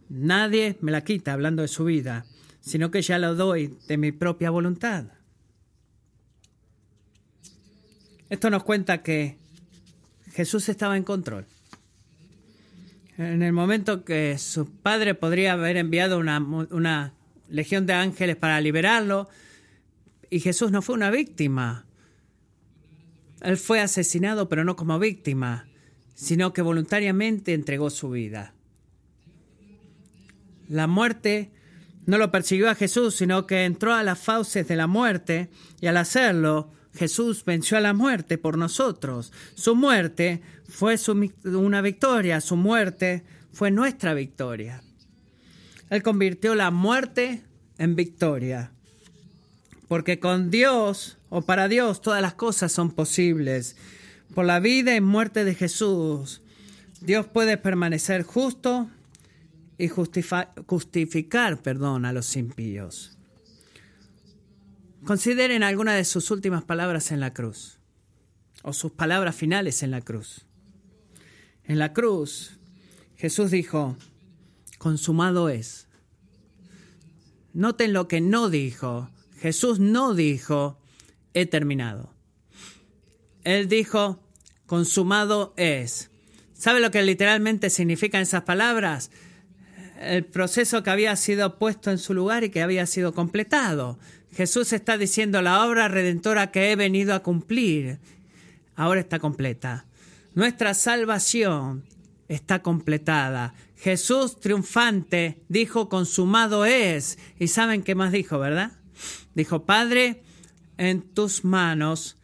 nadie 0.10 0.78
me 0.82 0.92
la 0.92 1.04
quita 1.04 1.34
hablando 1.34 1.62
de 1.62 1.68
su 1.68 1.86
vida, 1.86 2.26
sino 2.60 2.90
que 2.90 3.04
ya 3.04 3.20
lo 3.20 3.36
doy 3.36 3.78
de 3.88 3.98
mi 3.98 4.12
propia 4.12 4.50
voluntad. 4.50 5.12
Esto 8.32 8.50
nos 8.50 8.64
cuenta 8.64 9.04
que 9.04 9.45
Jesús 10.36 10.68
estaba 10.68 10.98
en 10.98 11.04
control. 11.04 11.46
En 13.18 13.42
el 13.42 13.54
momento 13.54 14.04
que 14.04 14.38
su 14.38 14.70
padre 14.70 15.16
podría 15.16 15.54
haber 15.54 15.78
enviado 15.78 16.20
una, 16.20 17.14
legión 17.48 17.86
de 17.86 17.94
ángeles 17.94 18.36
para 18.36 18.60
liberarlo, 18.60 19.30
y 20.30 20.42
Jesús 20.42 20.72
no 20.72 20.82
fue 20.82 20.96
una 20.96 21.10
víctima. 21.10 21.86
Él 23.42 23.56
fue 23.56 23.80
asesinado, 23.80 24.50
pero 24.50 24.66
no 24.66 24.76
como 24.76 25.00
víctima, 25.00 25.68
sino 26.16 26.52
que 26.52 26.62
voluntariamente 26.62 27.54
entregó 27.54 27.90
su 27.90 28.10
vida. 28.10 28.54
La 30.68 30.88
muerte 30.88 31.52
no 32.06 32.18
lo 32.18 32.30
persiguió 32.32 32.70
a 32.70 32.76
Jesús, 32.76 33.16
sino 33.16 33.48
que 33.48 33.64
entró 33.64 33.94
a 33.94 34.04
las 34.04 34.20
fauces 34.20 34.68
de 34.68 34.76
la 34.76 34.88
muerte, 34.88 35.50
y 35.80 35.88
al 35.88 35.96
hacerlo, 35.96 36.74
Jesús 36.96 37.44
venció 37.46 37.78
a 37.78 37.82
la 37.82 37.94
muerte 37.94 38.38
por 38.38 38.58
nosotros. 38.58 39.32
Su 39.54 39.76
muerte 39.76 40.42
fue 40.68 40.96
una 41.44 41.82
victoria, 41.82 42.42
su 42.42 42.56
muerte 42.56 43.24
fue 43.52 43.72
nuestra 43.72 44.14
victoria. 44.14 44.82
Él 45.90 46.02
convirtió 46.04 46.56
la 46.56 46.72
muerte 46.72 47.44
en 47.78 47.96
victoria. 47.96 48.72
Porque 49.88 50.20
con 50.20 50.50
Dios 50.50 51.18
o 51.30 51.42
para 51.44 51.68
Dios 51.68 52.02
todas 52.02 52.22
las 52.22 52.34
cosas 52.34 52.72
son 52.72 52.92
posibles. 52.92 53.76
Por 54.34 54.46
la 54.46 54.60
vida 54.60 54.96
y 54.96 55.02
muerte 55.02 55.46
de 55.46 55.54
Jesús, 55.54 56.42
Dios 57.02 57.28
puede 57.28 57.58
permanecer 57.58 58.24
justo 58.24 58.90
y 59.78 59.90
justificar 59.90 61.62
perdón, 61.62 62.06
a 62.06 62.14
los 62.14 62.36
impíos. 62.36 63.15
Consideren 65.06 65.62
alguna 65.62 65.94
de 65.94 66.04
sus 66.04 66.32
últimas 66.32 66.64
palabras 66.64 67.12
en 67.12 67.20
la 67.20 67.32
cruz, 67.32 67.78
o 68.64 68.74
sus 68.74 68.92
palabras 68.92 69.36
finales 69.36 69.84
en 69.84 69.92
la 69.92 70.02
cruz. 70.02 70.48
En 71.64 71.78
la 71.78 71.94
cruz, 71.94 72.58
Jesús 73.16 73.52
dijo, 73.52 73.98
consumado 74.80 75.50
es. 75.50 75.88
Noten 77.54 77.94
lo 77.94 78.08
que 78.08 78.20
no 78.20 78.50
dijo. 78.50 79.12
Jesús 79.38 79.80
no 79.80 80.16
dijo, 80.16 80.80
he 81.36 81.46
terminado. 81.46 82.12
Él 83.44 83.68
dijo, 83.68 84.20
consumado 84.66 85.54
es. 85.56 86.10
¿Sabe 86.54 86.80
lo 86.80 86.90
que 86.90 87.04
literalmente 87.04 87.70
significan 87.70 88.24
esas 88.24 88.42
palabras? 88.42 89.12
el 90.00 90.26
proceso 90.26 90.84
que 90.84 90.90
había 90.90 91.16
sido 91.16 91.58
puesto 91.58 91.90
en 91.92 91.98
su 91.98 92.14
lugar 92.14 92.44
y 92.44 92.50
que 92.50 92.62
había 92.62 92.86
sido 92.86 93.14
completado. 93.14 93.98
Jesús 94.36 94.74
está 94.74 94.98
diciendo 94.98 95.42
la 95.42 95.66
obra 95.66 95.88
redentora 95.88 96.52
que 96.52 96.72
he 96.72 96.76
venido 96.76 97.14
a 97.14 97.24
cumplir. 97.24 98.00
Ahora 98.76 99.00
está 99.00 99.18
completa. 99.18 99.86
Nuestra 100.34 100.74
salvación 100.74 101.86
está 102.28 102.62
completada. 102.62 103.54
Jesús 103.78 104.42
triunfante 104.42 105.42
dijo, 105.48 105.88
consumado 105.88 106.66
es. 106.66 107.18
Y 107.40 107.48
saben 107.48 107.82
qué 107.82 107.96
más 107.96 108.12
dijo, 108.12 108.38
¿verdad? 108.38 108.74
Dijo, 109.36 109.66
Padre, 109.66 110.22
en 110.78 111.02
tus 111.02 111.46
manos 111.46 112.18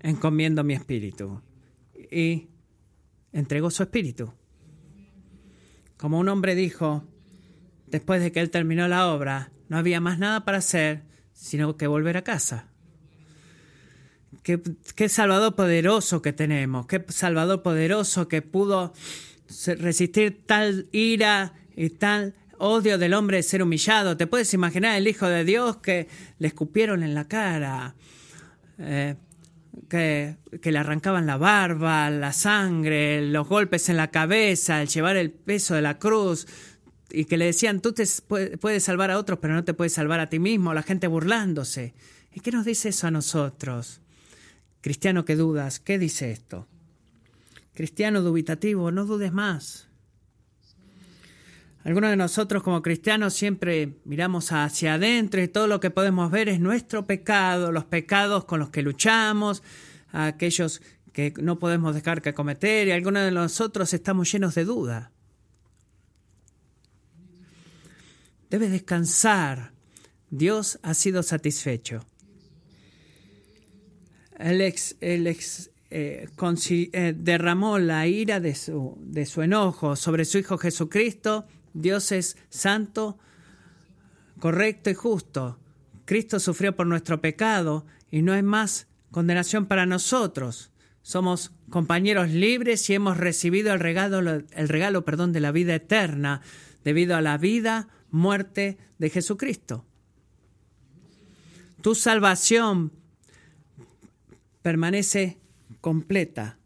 encomiendo 0.00 0.64
mi 0.64 0.74
espíritu. 0.74 1.42
Y 2.10 2.48
entregó 3.32 3.70
su 3.70 3.84
espíritu. 3.84 4.32
Como 5.96 6.18
un 6.18 6.28
hombre 6.28 6.56
dijo, 6.56 7.04
después 7.86 8.20
de 8.20 8.32
que 8.32 8.40
él 8.40 8.50
terminó 8.50 8.88
la 8.88 9.06
obra, 9.12 9.52
no 9.68 9.78
había 9.78 10.00
más 10.00 10.18
nada 10.18 10.44
para 10.44 10.58
hacer 10.58 11.08
sino 11.40 11.76
que 11.76 11.86
volver 11.86 12.18
a 12.18 12.22
casa. 12.22 12.66
Qué, 14.42 14.60
qué, 14.94 15.08
Salvador 15.08 15.56
poderoso 15.56 16.22
que 16.22 16.32
tenemos, 16.32 16.86
qué 16.86 17.04
Salvador 17.08 17.62
poderoso 17.62 18.28
que 18.28 18.42
pudo 18.42 18.92
resistir 19.78 20.44
tal 20.46 20.86
ira 20.92 21.54
y 21.74 21.90
tal 21.90 22.34
odio 22.58 22.98
del 22.98 23.14
hombre 23.14 23.38
de 23.38 23.42
ser 23.42 23.62
humillado. 23.62 24.16
¿Te 24.16 24.26
puedes 24.26 24.52
imaginar 24.54 24.96
el 24.96 25.08
Hijo 25.08 25.26
de 25.26 25.44
Dios 25.44 25.78
que 25.78 26.08
le 26.38 26.48
escupieron 26.48 27.02
en 27.02 27.14
la 27.14 27.26
cara, 27.26 27.94
eh, 28.78 29.16
que, 29.88 30.36
que, 30.60 30.72
le 30.72 30.78
arrancaban 30.78 31.26
la 31.26 31.38
barba, 31.38 32.10
la 32.10 32.32
sangre, 32.32 33.22
los 33.22 33.48
golpes 33.48 33.88
en 33.88 33.96
la 33.96 34.10
cabeza, 34.10 34.82
el 34.82 34.88
llevar 34.88 35.16
el 35.16 35.30
peso 35.32 35.74
de 35.74 35.82
la 35.82 35.98
cruz? 35.98 36.46
Y 37.12 37.24
que 37.24 37.36
le 37.36 37.46
decían, 37.46 37.80
tú 37.80 37.92
te 37.92 38.04
puedes 38.58 38.84
salvar 38.84 39.10
a 39.10 39.18
otros, 39.18 39.38
pero 39.40 39.54
no 39.54 39.64
te 39.64 39.74
puedes 39.74 39.92
salvar 39.92 40.20
a 40.20 40.28
ti 40.28 40.38
mismo, 40.38 40.74
la 40.74 40.82
gente 40.82 41.06
burlándose. 41.06 41.94
¿Y 42.32 42.40
qué 42.40 42.52
nos 42.52 42.64
dice 42.64 42.90
eso 42.90 43.06
a 43.06 43.10
nosotros? 43.10 44.00
Cristiano 44.80 45.24
que 45.24 45.36
dudas, 45.36 45.80
¿qué 45.80 45.98
dice 45.98 46.30
esto? 46.30 46.66
Cristiano 47.74 48.22
dubitativo, 48.22 48.90
no 48.90 49.04
dudes 49.04 49.32
más. 49.32 49.88
Algunos 51.82 52.10
de 52.10 52.16
nosotros 52.16 52.62
como 52.62 52.82
cristianos 52.82 53.32
siempre 53.32 53.94
miramos 54.04 54.52
hacia 54.52 54.94
adentro 54.94 55.42
y 55.42 55.48
todo 55.48 55.66
lo 55.66 55.80
que 55.80 55.90
podemos 55.90 56.30
ver 56.30 56.50
es 56.50 56.60
nuestro 56.60 57.06
pecado, 57.06 57.72
los 57.72 57.86
pecados 57.86 58.44
con 58.44 58.60
los 58.60 58.68
que 58.68 58.82
luchamos, 58.82 59.62
aquellos 60.12 60.82
que 61.12 61.32
no 61.40 61.58
podemos 61.58 61.94
dejar 61.94 62.20
que 62.20 62.34
cometer 62.34 62.88
y 62.88 62.90
algunos 62.90 63.24
de 63.24 63.30
nosotros 63.30 63.94
estamos 63.94 64.30
llenos 64.30 64.54
de 64.54 64.64
duda. 64.64 65.10
Debes 68.50 68.72
descansar. 68.72 69.72
Dios 70.28 70.78
ha 70.82 70.94
sido 70.94 71.22
satisfecho. 71.22 72.04
El 74.38 74.60
ex, 74.60 74.96
eh, 75.00 76.28
eh, 76.30 77.14
derramó 77.16 77.78
la 77.78 78.06
ira 78.06 78.40
de 78.40 78.54
su, 78.54 78.96
de 79.00 79.26
su 79.26 79.42
enojo 79.42 79.96
sobre 79.96 80.24
su 80.24 80.38
Hijo 80.38 80.58
Jesucristo. 80.58 81.46
Dios 81.74 82.10
es 82.10 82.36
santo, 82.48 83.18
correcto 84.38 84.90
y 84.90 84.94
justo. 84.94 85.58
Cristo 86.04 86.40
sufrió 86.40 86.74
por 86.74 86.86
nuestro 86.86 87.20
pecado 87.20 87.86
y 88.10 88.22
no 88.22 88.32
hay 88.32 88.42
más 88.42 88.88
condenación 89.12 89.66
para 89.66 89.86
nosotros. 89.86 90.72
Somos 91.02 91.52
compañeros 91.70 92.30
libres 92.30 92.88
y 92.90 92.94
hemos 92.94 93.16
recibido 93.16 93.72
el 93.72 93.80
regalo, 93.80 94.18
el 94.18 94.68
regalo 94.68 95.04
perdón, 95.04 95.32
de 95.32 95.40
la 95.40 95.52
vida 95.52 95.74
eterna 95.74 96.42
debido 96.84 97.14
a 97.16 97.20
la 97.20 97.38
vida, 97.38 97.88
muerte 98.10 98.78
de 98.98 99.10
Jesucristo. 99.10 99.84
Tu 101.82 101.94
salvación 101.94 102.92
permanece 104.62 105.38
completa. 105.80 106.58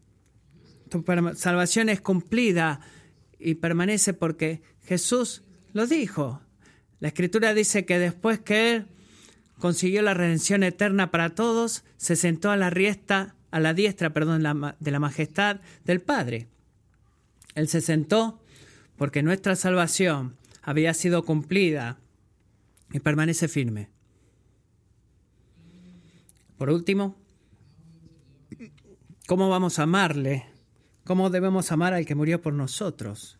Tu 0.89 1.03
salvación 1.35 1.89
es 1.89 2.01
cumplida 2.01 2.81
y 3.39 3.55
permanece 3.55 4.13
porque 4.13 4.61
Jesús 4.83 5.43
lo 5.73 5.87
dijo. 5.87 6.41
La 6.99 7.09
escritura 7.09 7.53
dice 7.53 7.85
que 7.85 7.99
después 7.99 8.39
que 8.39 8.75
Él 8.75 8.87
consiguió 9.59 10.01
la 10.01 10.13
redención 10.13 10.63
eterna 10.63 11.11
para 11.11 11.35
todos, 11.35 11.83
se 11.97 12.15
sentó 12.15 12.51
a 12.51 12.57
la, 12.57 12.69
riesta, 12.69 13.35
a 13.51 13.59
la 13.59 13.73
diestra 13.73 14.11
perdón, 14.11 14.43
de 14.79 14.91
la 14.91 14.99
majestad 14.99 15.61
del 15.85 16.01
Padre. 16.01 16.47
Él 17.55 17.67
se 17.67 17.81
sentó 17.81 18.41
porque 18.97 19.23
nuestra 19.23 19.55
salvación 19.55 20.37
había 20.65 20.93
sido 20.93 21.23
cumplida 21.23 21.97
y 22.91 22.99
permanece 22.99 23.47
firme. 23.47 23.89
Por 26.57 26.69
último, 26.69 27.15
¿Cómo 29.27 29.49
vamos 29.49 29.79
a 29.79 29.83
amarle? 29.83 30.45
¿Cómo 31.03 31.31
debemos 31.31 31.71
amar 31.71 31.95
al 31.95 32.05
que 32.05 32.13
murió 32.13 32.43
por 32.43 32.53
nosotros? 32.53 33.39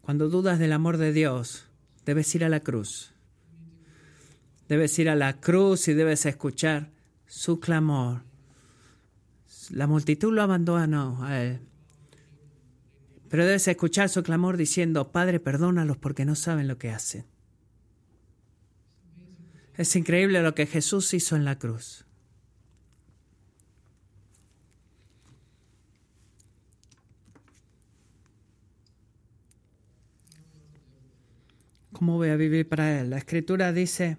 Cuando 0.00 0.30
dudas 0.30 0.58
del 0.58 0.72
amor 0.72 0.96
de 0.96 1.12
Dios, 1.12 1.66
debes 2.06 2.34
ir 2.34 2.46
a 2.46 2.48
la 2.48 2.60
cruz. 2.60 3.12
Debes 4.70 4.98
ir 4.98 5.10
a 5.10 5.16
la 5.16 5.38
cruz 5.38 5.86
y 5.88 5.92
debes 5.92 6.24
escuchar 6.24 6.90
su 7.26 7.60
clamor. 7.60 8.22
La 9.68 9.86
multitud 9.86 10.32
lo 10.32 10.40
abandonó 10.40 11.22
a 11.22 11.42
él. 11.42 11.60
Pero 13.28 13.44
debes 13.44 13.68
escuchar 13.68 14.08
su 14.08 14.22
clamor 14.22 14.56
diciendo, 14.56 15.12
Padre, 15.12 15.40
perdónalos 15.40 15.96
porque 15.96 16.24
no 16.24 16.34
saben 16.34 16.68
lo 16.68 16.78
que 16.78 16.90
hacen. 16.90 17.26
Es 19.76 19.94
increíble 19.94 20.42
lo 20.42 20.54
que 20.54 20.66
Jesús 20.66 21.14
hizo 21.14 21.36
en 21.36 21.44
la 21.44 21.58
cruz. 21.58 22.04
¿Cómo 31.92 32.16
voy 32.16 32.28
a 32.30 32.36
vivir 32.36 32.68
para 32.68 33.00
Él? 33.00 33.10
La 33.10 33.18
escritura 33.18 33.72
dice 33.72 34.18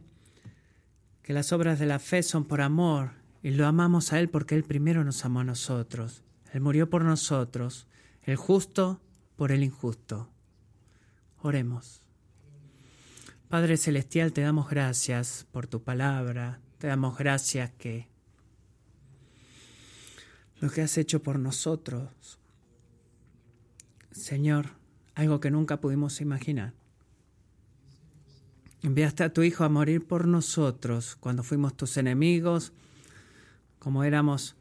que 1.21 1.33
las 1.33 1.53
obras 1.53 1.79
de 1.79 1.85
la 1.85 1.99
fe 1.99 2.23
son 2.23 2.43
por 2.43 2.61
amor 2.61 3.11
y 3.41 3.51
lo 3.51 3.65
amamos 3.67 4.11
a 4.11 4.19
Él 4.19 4.29
porque 4.29 4.55
Él 4.55 4.63
primero 4.63 5.03
nos 5.03 5.23
amó 5.23 5.39
a 5.39 5.45
nosotros. 5.45 6.23
Él 6.51 6.61
murió 6.61 6.89
por 6.89 7.05
nosotros, 7.05 7.87
el 8.23 8.35
justo 8.35 9.01
por 9.35 9.51
el 9.51 9.63
injusto. 9.63 10.29
Oremos. 11.41 12.01
Padre 13.47 13.77
Celestial, 13.77 14.33
te 14.33 14.41
damos 14.41 14.69
gracias 14.69 15.47
por 15.51 15.65
tu 15.65 15.81
palabra, 15.81 16.59
te 16.77 16.87
damos 16.87 17.17
gracias 17.17 17.71
que 17.71 18.07
lo 20.59 20.69
que 20.69 20.81
has 20.81 20.97
hecho 20.97 21.23
por 21.23 21.39
nosotros, 21.39 22.37
Señor, 24.11 24.71
algo 25.15 25.39
que 25.39 25.51
nunca 25.51 25.79
pudimos 25.79 26.21
imaginar. 26.21 26.73
Enviaste 28.83 29.23
a 29.23 29.33
tu 29.33 29.41
Hijo 29.41 29.63
a 29.63 29.69
morir 29.69 30.05
por 30.05 30.27
nosotros 30.27 31.15
cuando 31.15 31.43
fuimos 31.43 31.75
tus 31.75 31.97
enemigos, 31.97 32.71
como 33.79 34.03
éramos 34.03 34.55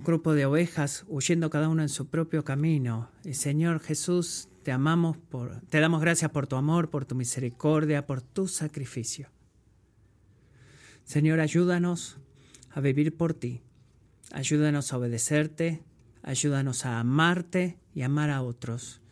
un 0.00 0.04
grupo 0.04 0.32
de 0.32 0.46
ovejas 0.46 1.04
huyendo 1.08 1.50
cada 1.50 1.68
uno 1.68 1.82
en 1.82 1.90
su 1.90 2.08
propio 2.08 2.42
camino. 2.42 3.10
Y 3.22 3.34
Señor 3.34 3.80
Jesús, 3.80 4.48
te 4.62 4.72
amamos 4.72 5.18
por, 5.18 5.60
te 5.68 5.78
damos 5.78 6.00
gracias 6.00 6.30
por 6.30 6.46
tu 6.46 6.56
amor, 6.56 6.88
por 6.88 7.04
tu 7.04 7.14
misericordia, 7.14 8.06
por 8.06 8.22
tu 8.22 8.48
sacrificio. 8.48 9.28
Señor, 11.04 11.38
ayúdanos 11.40 12.16
a 12.70 12.80
vivir 12.80 13.14
por 13.14 13.34
ti. 13.34 13.60
Ayúdanos 14.32 14.90
a 14.90 14.96
obedecerte, 14.96 15.82
ayúdanos 16.22 16.86
a 16.86 16.98
amarte 16.98 17.76
y 17.94 18.00
amar 18.00 18.30
a 18.30 18.40
otros 18.40 19.02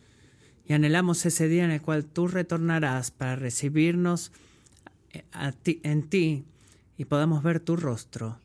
y 0.65 0.73
anhelamos 0.73 1.23
ese 1.25 1.47
día 1.47 1.65
en 1.65 1.71
el 1.71 1.83
cual 1.83 2.05
tú 2.05 2.27
retornarás 2.27 3.11
para 3.11 3.35
recibirnos 3.35 4.31
eh, 5.11 5.23
en 5.83 6.09
ti 6.09 6.45
y 6.97 7.05
podamos 7.05 7.43
ver 7.43 7.59
tu 7.59 7.75
rostro 7.75 8.39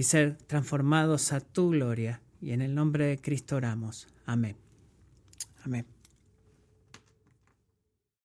y 0.00 0.02
ser 0.02 0.38
transformados 0.46 1.30
a 1.34 1.40
tu 1.40 1.68
gloria. 1.68 2.22
Y 2.40 2.52
en 2.52 2.62
el 2.62 2.74
nombre 2.74 3.04
de 3.04 3.18
Cristo 3.20 3.56
oramos. 3.56 4.08
Amén. 4.24 4.56
Amén. 5.62 5.84